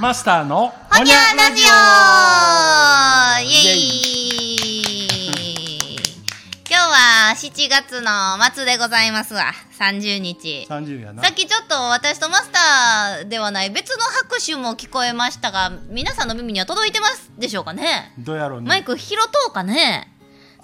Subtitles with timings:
[0.00, 1.66] マスターのほにゃラジオ
[3.44, 4.78] イエイ。
[6.70, 8.10] 今日は7月の
[8.54, 9.52] 末でございますわ。
[9.76, 10.68] 30日。
[10.70, 11.20] 30やな。
[11.24, 18.12] さっきちょっと私とマスターではない別の拍手も聞こえましたが皆さんの耳には届いてますでしょうかね？
[18.20, 18.68] どうやろうね。
[18.68, 20.14] マイク拾とうかね？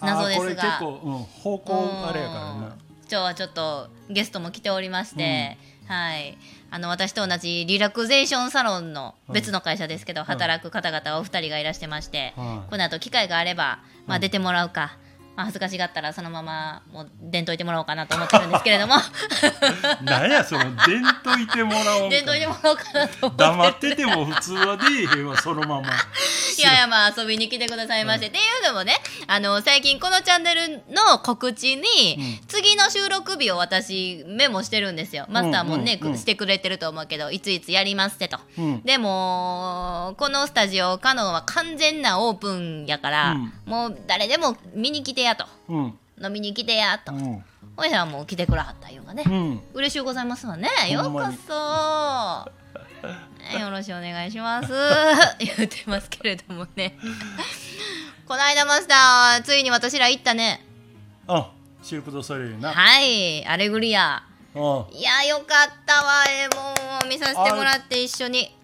[0.00, 2.76] 謎ですあーこれ結が構、うん、方向あれやからうんな
[3.10, 6.36] 今日はちょっとゲストも来ておりまして、はい。
[6.70, 12.70] あの私と同じリラクゼーションサロンの別の会社ですけど、働く方々お二人がいらしてまして、はい。
[12.70, 14.20] この後機会があれば、まあ、うん。
[14.20, 14.96] 出てもらうか、
[15.36, 18.94] まあ、恥ずかしがったらそのままもう出んといてもらおうかなと思ってるんですけれども。
[20.02, 25.92] なんやその出んといてもらおう出んといてもらおうかなと思って黙ってても普通は出えへんわそのまま。
[26.56, 31.82] いやいやまあ遊びに来てくださいまして、っていうのもねあの最近このチャンネルの告知に、
[32.42, 35.26] う次の収録日を私メモしてるんですよ。
[35.28, 38.38] マスターもね、うんうんうんしてくれてると思うけどいついつやりますってと。
[38.56, 38.82] うん。
[38.82, 43.52] でもこのスタジオカノンは完全なオープンやから、うん。
[43.66, 45.46] もう誰でも見に来てやと。
[45.68, 45.98] うん。
[46.22, 47.44] 飲みに来てやと、うん。
[47.76, 49.60] ほいじゃもう来てくらはったいうかね、うん。
[49.74, 50.68] 嬉しゅうございますわね。
[50.90, 52.50] ようんこそ。
[53.52, 54.72] ねよろしくお願いします。
[55.38, 56.96] 言ってますけれどもね。
[58.26, 60.64] この間マスターついに私ら行ったね。
[61.26, 61.50] あ
[61.82, 62.72] シルク・ド・ソレイユな。
[62.72, 64.22] はいアレグリア。
[64.56, 68.56] あいやよかったわえもう見させてもらって一緒に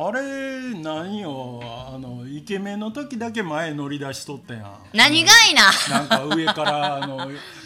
[0.00, 4.78] あれなんよあのイケメンの時だけ前乗り出しとったやん。
[4.94, 5.72] 何がいな？
[5.90, 7.16] なんか上からあの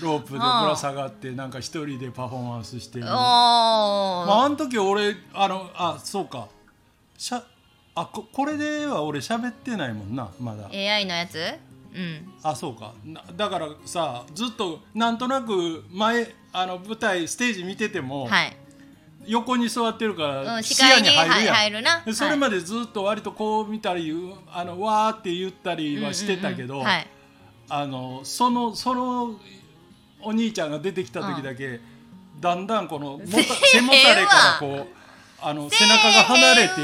[0.01, 3.05] ロープでぶら下がってなんか一人でパフォーマンスしてる。
[3.05, 6.49] おまあ、ーあの時俺あのあそうか。
[7.19, 7.45] しゃ
[7.95, 10.69] あここれでは俺喋ってないもんなまだ。
[10.69, 11.39] AI のやつ？
[11.95, 12.33] うん。
[12.43, 12.95] あそうか。
[13.05, 18.57] なだからさずっとなんとなく前あの舞台ステージ見てても、はい、
[19.27, 22.03] 横に座ってるから、うん、視視野に界に入るやん、入入るな。
[22.05, 27.07] でそれまでずっと割とこう見たりうあのわーって言ったりはしてたけど、うんうんうんはい。
[27.69, 29.37] あのそのその
[30.21, 31.81] お兄ちゃんが出てきた時だけ、
[32.41, 34.97] だんだんこの もた背もたれからこう
[35.41, 36.75] あの背中が離れて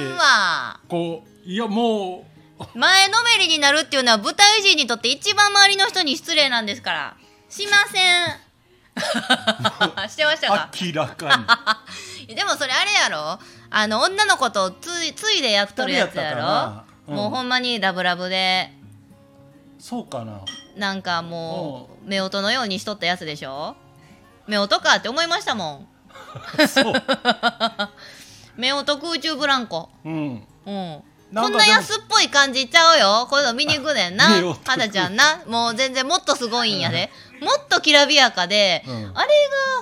[0.89, 2.27] こういやも
[2.75, 7.17] 前のめりになるっていうのは舞台人にとって一番周りの人に失礼なんですから。
[7.49, 8.49] しません。
[10.09, 10.71] してましたうか？
[10.81, 11.85] 明らか
[12.35, 13.39] でもそれあれやろ？
[13.71, 17.13] あの女の子とついついでやっとるやつやろ？
[17.15, 18.71] もうほんまにラブラブで。
[18.73, 18.79] に
[19.79, 20.41] そうかな。
[20.77, 23.77] なんかもう夫婦のようにしとったやつでしょ？
[24.49, 25.89] 夫婦かって思いましたもん。
[26.69, 26.93] そう、
[28.59, 29.89] 夫婦空中ブランコ。
[30.05, 31.03] うん、うん
[31.35, 33.27] こんな安っぽい感じちゃうよ。
[33.29, 34.39] こういうの見に行くねんな。
[34.39, 35.43] 夫婦はなちゃんな。
[35.47, 37.11] もう全然もっとすごいんやで。
[37.41, 38.93] もっときらびやかで、うん。
[38.95, 39.15] あれが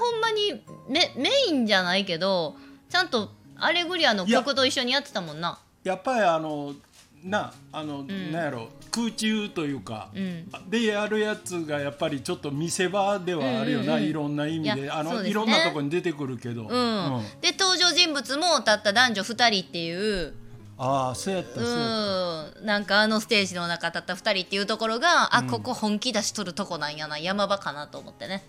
[0.01, 2.57] ほんまにメメインじゃないけど
[2.89, 5.59] ちゃんとアレグリアの曲と一緒にやってたもんな。
[5.85, 6.75] やっぱりあの
[7.23, 8.33] なあの、ん。
[8.33, 8.69] なんやろ。
[8.91, 10.49] 空中というか、うん。
[10.69, 14.11] でやるやつがやっぱりちょっと見せ場ではあるよな、うんうんうん。
[14.11, 15.29] いろんな意味いであのね。
[15.29, 17.23] いろんなとこに出てくるけど、うん、うん。
[17.41, 20.35] で登場人物もたった男女2人っていう
[20.79, 22.59] ああそうやったそうやった。
[22.61, 22.67] うん。
[22.67, 28.45] なんかあのステージの中たった2人っていうところが、あここ本気出しとるとこなんやな山場かなと思ってね、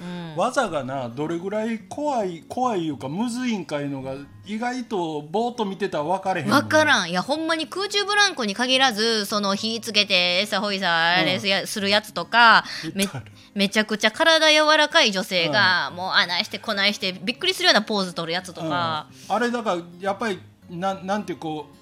[0.00, 4.14] うん、技がなどれぐらい怖い怖いいうかむずいんかいうのが
[4.46, 7.10] 意外とぼーっと見てたら分かれへん分からん。
[7.10, 12.64] いやほんまに空中ブランコに限らずその火つけて餌ほいさあれすやするやつとか、
[12.94, 13.06] め
[13.54, 19.36] めちゃくちゃ体柔らかい女性が、もうあないしてこないしてびっくりするようなポーズ取るやつとか、うん。
[19.36, 20.40] あれだからやっぱり
[20.70, 21.76] なんなんていうこう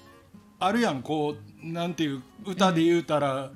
[0.59, 3.49] あるやんこうなんていう歌で言うたら、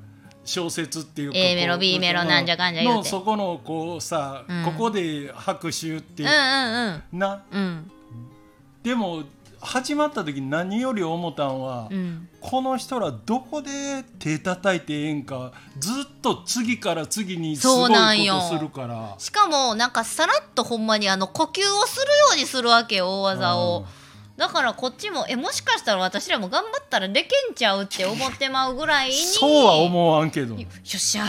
[0.44, 2.98] 小説っていうか A メロ B メロなんじゃかんじゃ言うて。
[3.00, 4.66] のそこのこうさ、うん。
[4.66, 6.32] ここで拍手ってうんう
[7.16, 7.62] んなうん。
[7.62, 7.92] うん。
[8.84, 9.24] でも
[9.60, 12.28] 始まった時に何より思ったんは、うん。
[12.40, 19.16] この人らどこで手叩いてええんかずっと次から次にすごいことするから。
[19.20, 23.86] しかもなんかさらっとほんまにあの呼吸をするようにするわけよ大技を、
[24.42, 30.56] だからこっちもえもしかしたら私らも頑張ったらでけんちゃうって思ってまうぐらいにそうは思わんけど。
[30.56, 31.26] よっしゃ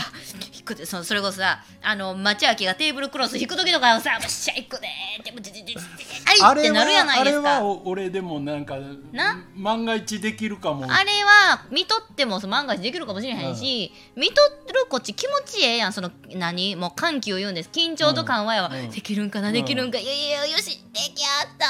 [0.51, 5.75] 引くでそそれこそさあの町明がテーブルクロス引く時とかはさ「よっしゃ引くでーってもちちち
[6.23, 8.77] ちはい」ってなるやないですあれは俺でもなんか
[9.11, 9.43] な？
[9.55, 10.85] 万が一できるかも。
[10.85, 14.41] あれは見とっても万が一できるかもしれへんし、見と
[14.73, 15.93] るこっち気持ちええやん。
[15.93, 16.75] その何？
[16.75, 17.69] もう緩急を言うんです。
[17.71, 18.89] 緊張と緩和やわ、うん。
[18.89, 19.51] できるんかな？
[19.51, 21.65] できるんか、いやいやよしできやった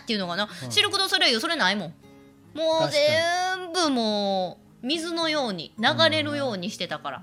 [0.00, 1.94] ーっていうのかな、シルク・ドゥ・ソレイユそれないもん。
[2.54, 7.22] もう全部もう水のように流れるようにしてたから、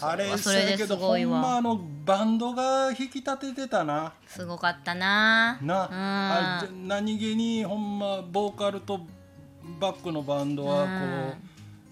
[0.00, 1.32] あれそれですごいわ。
[1.32, 4.12] ほんまあのバンドが引き立ててたな。
[4.26, 5.58] すごかったな。
[5.62, 5.94] な、うん。
[5.94, 9.00] あれ何気にほんまボーカルと
[9.80, 11.36] バックのバンドはこ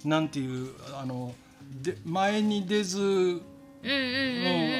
[0.04, 1.34] う、なんていうあの
[1.82, 3.42] で前に出ずうんうん
[3.82, 3.88] うんう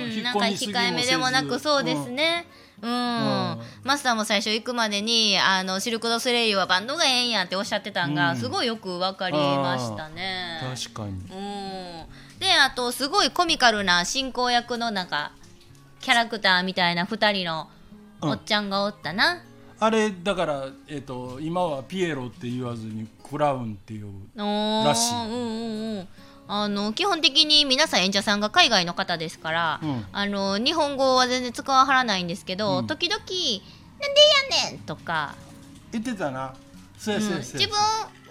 [0.08, 0.22] ん、うん。
[0.22, 2.46] なんか控えめでもなくそうですね。
[2.82, 8.36] うん、マスターも最初行くまでにあのシルク・ドゥ・ソレイユはバンドがええんやっておっしゃってたんが、うん。
[8.38, 10.60] すごいよくわかりましたね。
[10.62, 11.10] 確かに。
[11.10, 11.18] うん、
[12.40, 15.32] であとすごいコミカルな進行役のなんか
[16.00, 17.68] キャラクターみたいな2人の
[18.22, 19.42] おっちゃんがおったな。
[19.78, 25.14] あれだから、えっと今はピエロって言わずにクラウンっていうらしい。
[25.14, 26.08] うんうんうん。
[26.48, 30.06] あの基本的に皆さん演者さんが海外の方ですから、うん。
[30.12, 32.86] あの日本語は全然使わはらないんですけど、うん。
[32.86, 33.36] 時々「なんで
[34.64, 35.34] やねん!」とか。
[35.92, 36.54] 言ってたな。
[36.98, 37.30] そう自
[37.66, 37.70] 分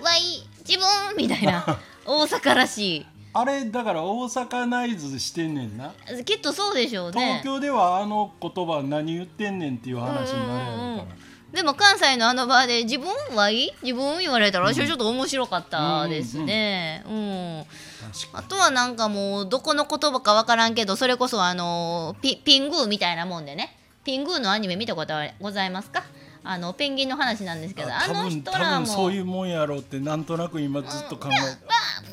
[0.03, 5.93] はいい自分みたいな 大阪らしあれだから大阪ナイズしてんねんな。
[6.19, 7.41] いきっとそうでしょうね。
[7.43, 11.15] 東京ではあの言葉何言ってんねんっていう話になるやから。
[11.51, 13.73] でも関西のあの場で自分はいい？
[13.81, 17.03] 自分言われたら私はちょっと面白かったですね。
[17.07, 17.65] うん
[18.11, 23.75] 確かあとはなんかもうどこの言葉かわからんけどそれこそあのピピングーみたいなもんでね。
[24.03, 26.03] ピングーのアニメ見たことはございますか？
[26.43, 32.09] あのペンギンの話なんですけどあの人多らも分そういうもんやろうってなんとなく今ずっと考えわあギ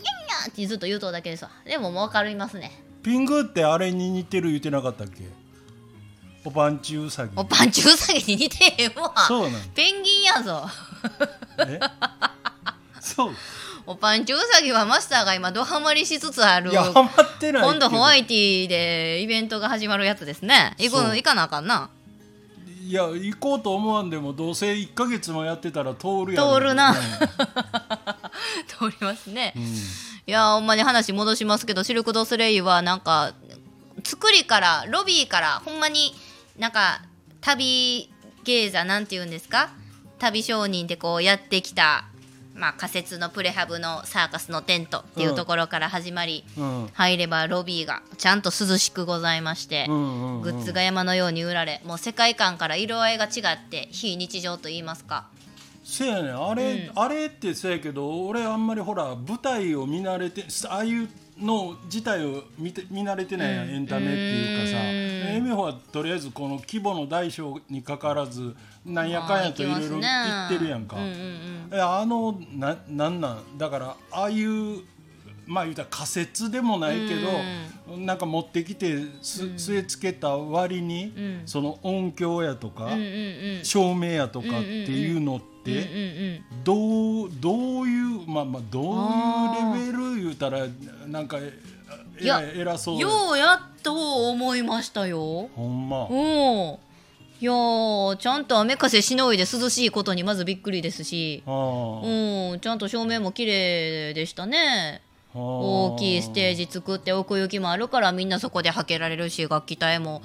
[0.49, 1.51] ってずっと言うとうだけですわ。
[1.65, 2.73] でももう分かりますね。
[3.03, 5.25] ピングってあれに似てる言ってなかったっけ？
[6.45, 7.33] おパンチウサギ。
[7.37, 9.13] おパンチウサギに似てへんわ。
[9.27, 9.63] そうなん。
[9.75, 10.65] ペンギンやぞ。
[11.59, 11.81] え？
[13.01, 13.33] そう。
[13.87, 16.71] おパンチウサギはマスターが今ドハマりしつつある。
[16.71, 20.75] いやハマってない今度ホワイティでイベントが始まるやつですね。
[20.79, 21.91] 行く行かなあかんな。
[22.85, 26.55] いや行こうと思わんでもどうせ1か月もやってたら通るやろ。
[26.55, 26.95] 通るな
[28.37, 29.62] う ん通りますね、うん。
[29.65, 29.69] い
[30.27, 33.35] やーほんまに話戻しますけどシルク・ドゥ・ソレイユはなんか
[34.05, 36.15] 作りからロビーからほんまに
[36.59, 37.03] なんか
[37.41, 38.09] 旅
[38.44, 39.71] 芸座なんて言うんですか？
[40.19, 42.06] 旅商人でこうやってきた、
[42.55, 46.91] まあ、仮設のプレハブのサーカスのテントっていうところから始まり、うん。
[46.94, 50.41] 入ればロビーがちゃんと涼しくございまして、うんうんうん。
[50.43, 55.27] グッズが山のように売られもう世界観から色合いが違って非日常と言いますか
[55.88, 56.37] せやねん。
[56.37, 64.79] あれ、あれってそうやけど俺あんまりほら舞台を見慣れてああいうの自体を見て見慣れてないやん、エンタメっていうかさ。
[64.79, 64.87] うん。
[65.37, 70.97] エメホはとりあえずこの規模の大小にかかわらずなんやかんやといろいろ言ってるやんか。
[70.97, 71.11] うんうん
[71.71, 71.81] うん。
[71.81, 73.59] あのななんなん？
[73.59, 74.81] だからああいう
[75.47, 81.43] まあ言うたら仮説でもないけど、なんか持ってきてす、据え付けた割に、ん。
[81.47, 83.65] その音響やとか、うんうんうん。
[83.65, 85.56] 照明やとかっていうのって、うんうんうん
[86.65, 88.85] どうどういうまあまあどう
[89.77, 90.67] いうレベル言うたら
[91.07, 91.53] なんかえ
[92.21, 93.01] いや偉偉そう。
[93.01, 95.49] ようやっと思いましたよ。
[95.55, 96.07] ほんま。
[96.09, 96.79] うん。
[97.39, 101.51] いやーちゃんと雨風しのいで涼しいことにまずびっくりですし、う
[102.57, 105.03] ん、ちゃんと照明も綺麗でしたね。
[105.35, 110.23] 大きいステージ作って奥行きもあるからみんなそこで履けられるし楽器隊も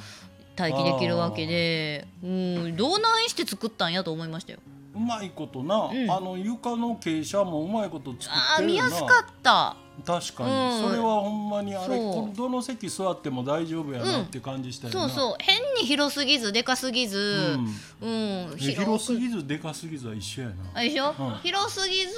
[0.61, 4.59] 待機できるわけで、うん、どうないして作ったんやと思いましたよ。
[4.93, 6.11] うまいことな、ん。
[6.11, 9.75] あの床の傾斜もうまいこと作あーってるよな見やすかった。
[10.05, 10.89] 確かに、うん。
[10.89, 12.13] それはほんまにあれそう。
[12.13, 15.35] このどの席座っても大丈夫やなって感じしたよな、そうそう。
[15.39, 17.57] 変に広すぎずでかすぎず、
[18.01, 22.11] うん、え広すぎずでかすぎずは一緒やあれでしょ、うん広すぎず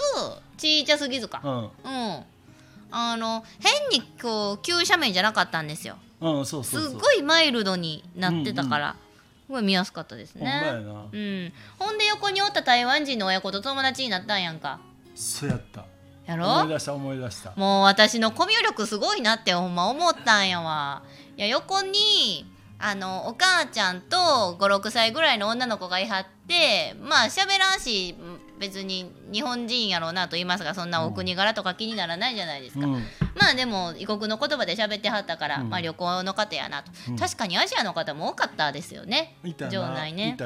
[0.57, 1.41] ちいちゃすぎずか。
[1.43, 1.51] な。
[1.51, 2.23] うん、
[2.91, 5.67] あの変にこう急斜面じゃなかったん。
[5.67, 5.97] ですよ
[6.31, 6.93] うん、うん、そうすそうそう。
[6.93, 8.95] っごいマイルドになってたから、
[9.45, 14.79] すごい見やすかったですほんまやねな、うん、ほんで横におった台湾人の親子と友達になったんやんか。
[15.15, 15.85] そうやった。
[16.25, 16.47] やろ？
[16.47, 17.53] 思い出した思い出した。
[17.55, 21.03] もう私のコミュ力すごいなってほんま思ったんやわ。
[21.35, 22.49] いや横に
[22.79, 28.15] あのお母ちゃんと56歳ぐらいの女の子がいはってまあ喋らんし
[28.59, 32.93] 別に日本人やろうなと言いますがそんなお国柄とか気にならないじゃないですか、うん。
[33.35, 35.69] まあでも異国の言葉で喋ってはったから、うん。
[35.69, 37.15] まあ旅行の方やなと、うん。
[37.17, 40.37] 確かにアジアの方も多かったですよね場内ね。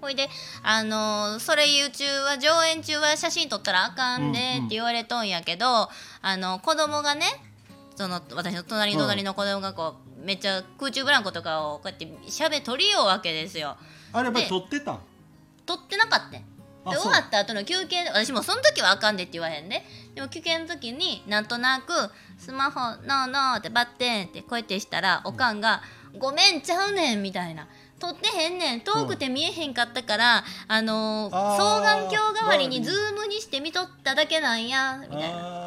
[0.00, 0.28] ほいで
[0.62, 4.66] あのーそれ言う中は上演中は写真撮ったらあかんでうんうん。
[4.66, 5.88] って言われとんやけど、
[6.20, 7.24] あの子供がね
[7.96, 13.76] その私の隣うん隣の子供がこうめっちゃ空中ブランコとかをこうやってしゃべ撮りようわけですよ。
[14.12, 14.98] あれやっぱ撮ってたん？
[15.64, 16.38] 撮ってなかった。
[16.38, 16.42] ん
[16.90, 19.82] で終わった後の休憩私もその時はあかんでって言わへんで
[20.14, 21.92] でも休憩の時になんとなく
[22.38, 25.82] 「スマホノーノー」ってバッテンってこうやってしたらおかんが
[26.18, 27.66] 「ごめんちゃうねん」みたいな。
[27.98, 28.80] 撮ってへんねん。
[28.82, 35.65] 遠くて見えへんかったから、あのー双眼鏡代わりにまあズームにして見とっただけなんやみたいな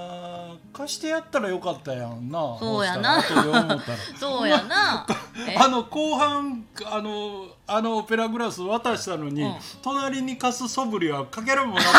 [0.71, 2.57] 貸してやったらよかったやんな。
[2.59, 3.21] そうやな。
[4.19, 5.05] そうやな。
[5.57, 9.55] あの後半あのあのオペラグラス渡したのに、うん。
[9.81, 11.93] 隣に貸す素振りはかけらもなかっ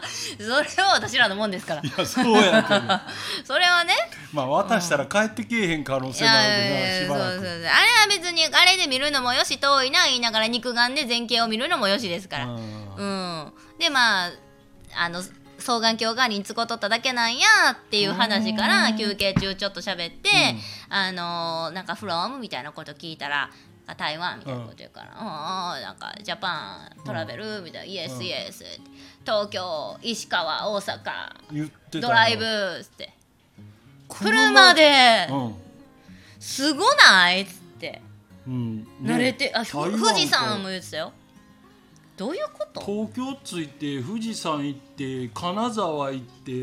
[0.00, 0.02] た
[0.38, 1.82] それは私らのもんですから。
[1.82, 3.00] いやそうやけど。
[3.44, 3.94] それはね。
[4.32, 6.62] まあ渡したら帰ってけえへん可能い性もある
[7.00, 7.72] けどあれは
[8.08, 12.46] 別にあれで見るのもよし遠いな言いながら肉眼で前景を見るのもよしですから。
[12.46, 12.96] うん。
[12.96, 13.52] うん。
[13.78, 14.30] でまあ
[14.98, 15.22] あの
[15.66, 18.96] 双眼鏡代わりに使うとっただけなんやっていう話からうん。
[18.96, 20.30] 休憩中ちょっと喋って、
[20.88, 23.50] あのなんかフロムみたいなこと聞いたら
[23.88, 28.64] あ台湾みたいなこと言うから「ああなんかジャパントラベル」みたいな「イエスイエス」
[29.26, 31.00] 東京石川大阪
[32.00, 32.44] ドライブ」
[32.80, 33.12] っつって。
[34.08, 35.26] 車車で。
[35.30, 35.54] うん。
[36.38, 38.02] すごないっつって。
[38.46, 38.84] うん。
[38.84, 41.12] ね慣れてあ富士山も言ってたよ
[42.16, 42.80] どういうこと？
[42.80, 46.54] 東京着いて富士山行って金沢行って大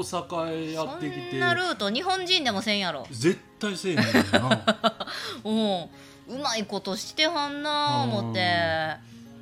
[0.00, 3.06] 阪へやってきそてんなルート日本人でもせんやろ。
[3.10, 4.64] 絶対せえへんよな。
[5.44, 5.88] うん
[6.28, 8.96] うまいことしてはんな思って。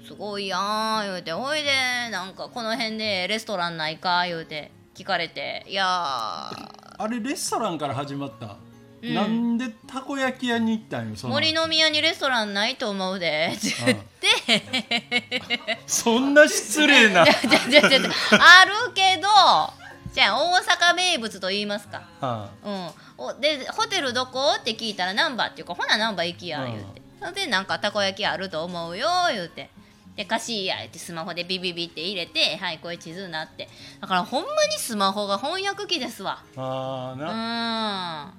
[0.06, 0.58] すごいや
[1.02, 1.32] ん言うて。
[1.32, 1.70] ほいで
[2.10, 5.64] なんかこの辺でレストランないか言うて聞かれて。
[5.68, 8.56] いやあれレストランから始まった、
[9.02, 9.14] うん。
[9.14, 15.78] なんでたこ焼き屋に行ったんよその森の宮にレストランないと思うでって言って。
[15.86, 17.24] そんな失礼な。
[17.24, 19.28] じゃじゃじゃじゃあるけど
[20.12, 20.58] じゃあ大
[20.92, 22.02] 阪名物と言いますか。
[22.20, 22.90] はうん、
[23.26, 29.70] おでホテルどこって聞いたら難波っていうかほな難波行きやうん言うて、それでなんかたこ焼きあると思うよ言うて。
[30.16, 33.68] で貸しや言ってスマホでビビビって入れてはいこれ地図になって。
[34.00, 36.42] だからほんまにスマホが翻訳機ですわ。
[36.56, 38.34] ああうな、ん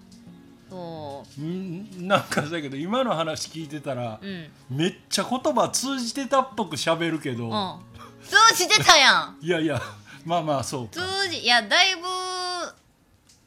[1.99, 4.49] なんかだけど今の話聞いてたらううん。
[4.69, 7.79] めっちゃ言葉通じてたっぽく喋るけど、うん。
[8.23, 9.37] 通じてたやん。
[9.43, 9.81] いやいや
[10.23, 12.01] まあまあそう通かじいやだいぶ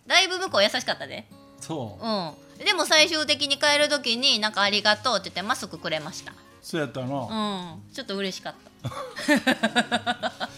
[0.07, 1.27] だいぶ向こう優しかったで。
[1.61, 2.07] そう。
[2.07, 2.65] うん。
[2.65, 6.33] でも最終的に帰る時になんかありがとうって言ってマスクくれました。
[6.63, 7.93] そうやったな、うん。
[7.93, 8.65] ちょっと嬉しかった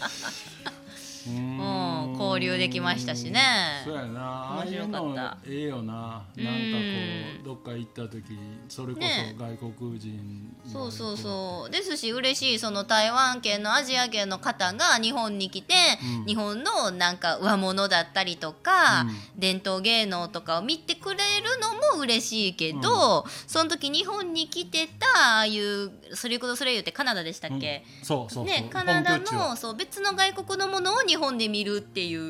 [2.36, 3.40] 交流できましたしね。
[3.84, 4.62] そうやな。
[4.62, 4.98] 面白かった。
[5.00, 5.94] のええよな。
[5.94, 8.38] なんかこうんうどっか行った時
[8.68, 9.34] それこね。
[9.38, 11.70] そ外国人のそうそうそう。
[11.70, 15.74] ですし嬉しいその台湾圏のアジア圏の方が日本に来て、
[16.20, 16.26] うん。
[16.26, 19.16] 日本のなんか和物だったりとか、うん。
[19.38, 28.04] 伝統芸能とかを見てくれるのも嬉しいけど、その時日本に来てたああいうスリークドスレイユってカナダでしたっけ、うん。
[28.04, 28.44] そうそうそう。
[28.44, 32.25] ね、カナダのそう別の外国のものを日本で見るっていう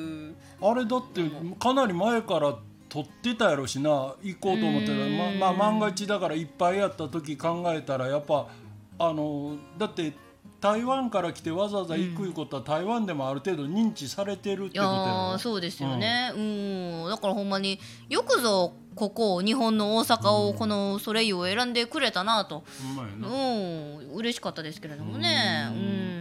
[0.61, 1.23] あれだって
[1.59, 2.57] かなり前から
[2.89, 4.15] 撮ってたやろしな。
[4.23, 4.93] 行こうと思ってた。
[4.95, 8.49] ままあ万が一だからいっぱいやった時考えたらやっぱ
[8.99, 10.13] あのだって
[10.61, 14.89] 台湾から来てわざわざ行くいうことは台湾でもある程度認知されてるってことやろ。
[15.35, 22.65] ーそうですよね、うん、だからほんまによくぞここ日本の大阪をこのソレイユを選んでくれたなと、
[22.97, 25.67] ほんうな、ん、嬉しかったですけれどもね。
[25.69, 26.16] うん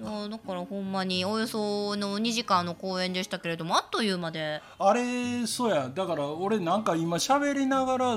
[0.00, 4.62] いやだからほんまにおよその2時間の公演でしたけれどもあっという間で。
[4.78, 5.90] あれそうや。
[5.92, 8.12] だから俺なんか今喋りながら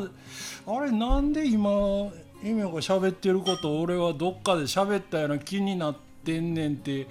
[0.68, 1.70] あれなんで今
[2.44, 7.08] エミョが喋ってることを俺はどっかで喋ったような気になってんねんって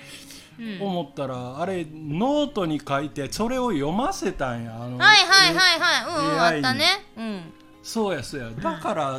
[0.58, 0.82] うん。
[0.82, 4.74] 思ったら、あれノートに書いてそれを読ませたんや。
[4.76, 6.20] あのはいはいはいはい。
[6.20, 6.84] うんうんあったね。
[7.16, 7.40] うん。
[7.82, 8.50] そうやそうや。
[8.50, 9.18] だから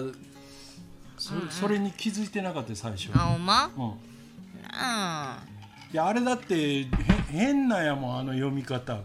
[1.18, 1.50] そうんうん。
[1.50, 3.70] それに気づいてなかった最初、あほんま？
[3.76, 3.94] うん、
[4.62, 5.52] うん
[5.94, 6.88] いやあれだってへ
[7.30, 9.00] 変なんやもんあの読み方が。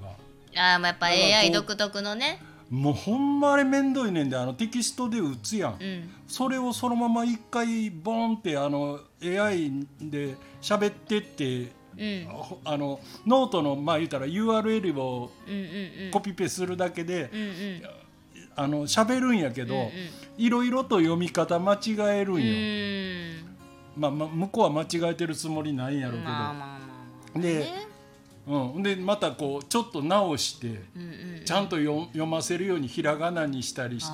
[0.59, 2.41] あーまあやっぱ AI 独特のね。
[2.71, 6.11] もうほんまあれめんどいねんであのテキストで打つやん、うん。
[6.27, 12.29] それをそのまま一回ボンってあの AI で喋ってってうん。
[12.65, 15.61] ああのノートのまあ言うたら URL をうんうん
[16.07, 16.11] うん。
[16.13, 17.83] コピペするだけでうんうん。
[18.59, 19.91] あの喋るんやけど、うんうん。
[20.39, 21.79] いろいろと読み方間違
[22.19, 23.36] えるんうよ、
[23.97, 26.21] まあ、まあ向こうは間違えてるつもりないんやろう
[27.35, 27.87] けど、でね。
[28.47, 34.13] うん、でまたこうちょっと直してうんうんうんちゃんと読読ませるようにひらがなにしたりして。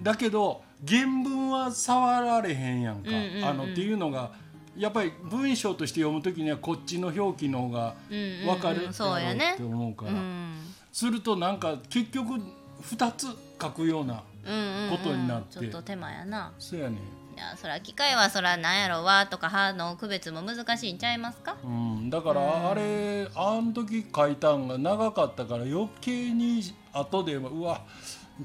[0.00, 4.30] だけど原文は触られへんやんか、うんうんうんあのっていうのが
[4.78, 10.54] やっぱり文章として読む時にはこっちの表記の方が分かるうやねって思うから、うん
[10.90, 12.40] するとなんか結局
[12.82, 13.26] 2つ
[13.60, 14.96] 書くようなうんうんうん。
[14.96, 16.52] ことになってちょっと手間やな。
[16.58, 16.96] そうやね
[17.38, 21.56] やそら機械はそらなんやろ和とか歯の区別も難しいんちゃいますか？
[21.64, 22.36] うん、だかうん。
[22.36, 27.80] らあれあん時書いたんが長かったから余計に後でうわ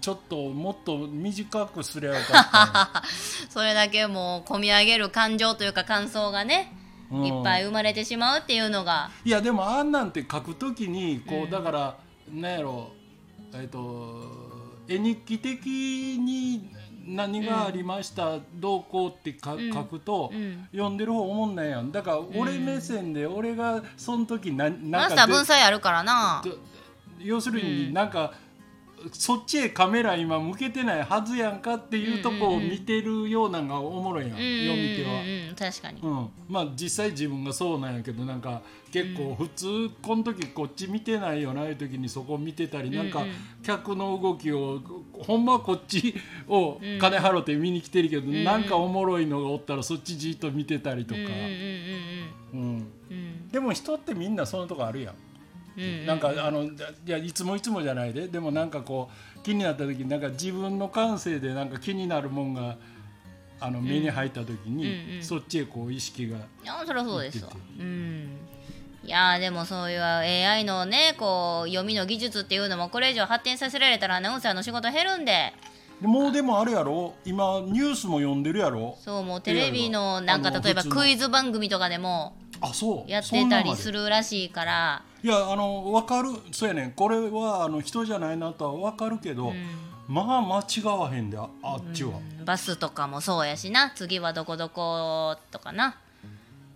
[0.01, 3.03] ちょっともっと短くすりゃよかった
[3.49, 6.71] それだけもう込み上げる感情というか感想がね、
[7.11, 7.25] うん。
[7.25, 9.11] いっぱい生まれてしまうっていうのが。
[9.23, 11.49] いやでもあんなんて書くときにこう、うん。
[11.51, 11.97] だから
[12.31, 12.91] なんやろ
[13.53, 14.23] えっ、と
[14.87, 16.69] 絵日記的に
[17.05, 20.67] 何がありました、どうこうって書くと、うん。
[20.71, 21.91] 読んでる方思んないやん。
[21.91, 26.41] だから俺目線で俺がその時ななんかでマスター文才あるからな。
[26.43, 26.51] で
[27.19, 28.33] 要するうんになんか、
[29.11, 35.71] そっちへカメラ今向けてないはずやんかっていうとこを見てるようなんがおもろいやん、うん読み手は。
[35.71, 36.01] 確かに。
[36.01, 43.25] うん、まあ実際自分がそうなんやけどなんか結構普通この時こっち見てないよないう時にそこ見てたりなんか
[43.63, 44.79] 客の動きを
[45.13, 46.15] ほんまはこっち
[46.47, 51.19] をうん金払って見に来てるけどなんかおもろいのがおったらそっちじっと見てたりとか。
[53.51, 55.15] でも人ってみんなそのとこあるやん。
[56.05, 56.69] なんかあのい
[57.05, 62.77] やいつもいつもじゃないででもなんかこう気になった時になんか自分の感性でなんか気になるもんが
[63.59, 65.23] あの目に入った時に、うんうん。
[65.23, 67.51] そっちへこう意識がいやそりゃそうですわ。
[67.51, 67.83] 言って。
[67.83, 68.37] うん。
[69.05, 75.53] いやーでもそういう AI のねこう読みの技術っていうのもこれ以上発展させられたらアナウンサーの仕事減るんでで
[76.03, 77.13] もうでもあれやろ？
[77.25, 78.97] 今ニュースも読んでるやろ？
[78.99, 83.11] そうもうテレビのなんか例えばクイズ番組とかでもあそう。
[83.11, 85.03] やってたりするるらしいから。
[85.23, 86.29] いやあの分かる。
[86.51, 86.91] そうやねん。
[86.91, 89.53] これはあの人じゃないなとは分かるけど、
[90.07, 93.91] まあ間違わへんでああっちは、バスとかもそうやしな。
[93.95, 95.97] 次はどこどことかな。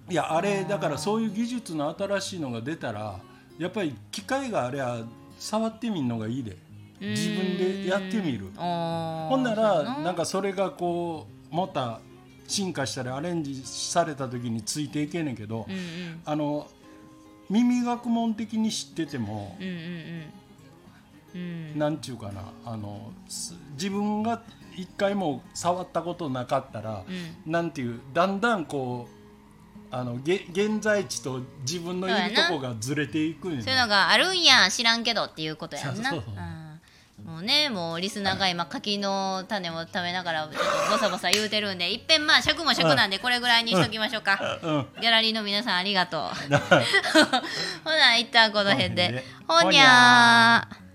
[0.09, 3.19] いやあれだからそういう技術の新しいのが出たら
[3.59, 5.01] やっぱり機械があれは
[5.37, 6.55] 触ってみんのがいいで
[6.99, 8.47] 自分でやってみる。
[8.55, 10.11] ほほんならな。
[10.11, 11.99] んかそれがこうまた
[12.47, 16.21] 進化したりアレンジされた時についていけんねんけど、うんうん。
[16.25, 16.67] あの
[17.49, 20.31] 耳学問的に知っててもうんうんうん。
[21.35, 21.37] う
[21.75, 21.79] ん。
[21.79, 24.41] なんちゅうかなあのす自分が
[24.75, 27.03] 一回も触ったことなかったら、
[27.45, 27.51] うん。
[27.51, 29.17] なんていうだんだんこう
[29.91, 36.09] あのげ現在地と自分のいるとこがずれていくんやそういうのがあるんや知らんけどっていうことやんな。
[36.09, 36.35] そうそうそう。
[36.35, 36.66] うん
[37.37, 44.59] もうねもうリスナーが今柿の種を食べながらちょっとボサボサ言うてるんでいっぺんまあ尺も尺なんでこれぐらいにしときましょうか。
[44.63, 44.87] うん。
[44.99, 46.21] ギャラリーの皆さんありがとう。
[47.85, 49.23] ほな一旦この辺で。
[49.47, 50.86] ほにゃー